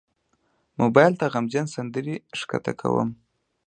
[0.81, 3.09] موبایل ته غمجن سندرې ښکته کوم.